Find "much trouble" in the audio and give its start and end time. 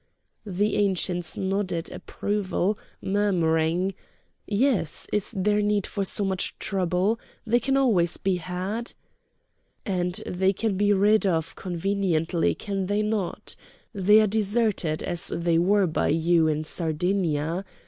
6.25-7.19